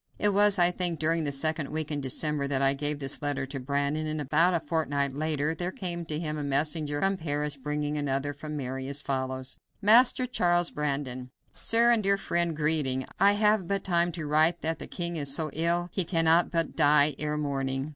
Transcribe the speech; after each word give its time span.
It 0.17 0.29
was, 0.33 0.57
I 0.57 0.71
think, 0.71 0.97
during 0.97 1.25
the 1.25 1.31
second 1.31 1.69
week 1.69 1.91
in 1.91 2.01
December 2.01 2.47
that 2.47 2.59
I 2.59 2.73
gave 2.73 2.97
this 2.97 3.21
letter 3.21 3.45
to 3.45 3.59
Brandon, 3.59 4.07
and 4.07 4.19
about 4.19 4.55
a 4.55 4.59
fortnight 4.59 5.13
later 5.13 5.53
there 5.53 5.71
came 5.71 6.05
to 6.05 6.17
him 6.17 6.39
a 6.39 6.43
messenger 6.43 6.99
from 7.01 7.17
Paris, 7.17 7.55
bringing 7.55 7.99
another 7.99 8.33
from 8.33 8.57
Mary, 8.57 8.87
as 8.87 9.03
follows: 9.03 9.59
"Master 9.79 10.25
Charles 10.25 10.71
Brandon: 10.71 11.29
"Sir 11.53 11.91
and 11.91 12.01
Dear 12.01 12.17
Friend, 12.17 12.55
Greeting 12.57 13.05
I 13.19 13.33
have 13.33 13.67
but 13.67 13.83
time 13.83 14.11
to 14.13 14.25
write 14.25 14.61
that 14.61 14.79
the 14.79 14.87
king 14.87 15.17
is 15.17 15.35
so 15.35 15.51
ill 15.53 15.87
he 15.91 16.03
cannot 16.03 16.49
but 16.49 16.75
die 16.75 17.13
ere 17.19 17.37
morning. 17.37 17.89